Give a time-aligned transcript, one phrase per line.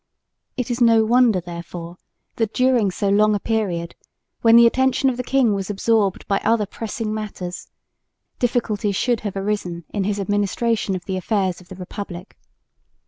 [0.57, 1.97] It is no wonder therefore
[2.37, 3.93] that during so long a period,
[4.41, 7.67] when the attention of the king was absorbed by other pressing matters,
[8.39, 12.35] difficulties should have arisen in his administration of the affairs of the Republic.